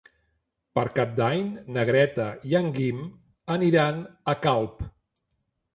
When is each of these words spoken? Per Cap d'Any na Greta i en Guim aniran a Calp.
Per 0.79 0.85
Cap 0.99 1.11
d'Any 1.19 1.43
na 1.75 1.83
Greta 1.91 2.25
i 2.53 2.57
en 2.61 2.73
Guim 2.79 3.05
aniran 3.59 4.03
a 4.35 4.39
Calp. 4.49 4.85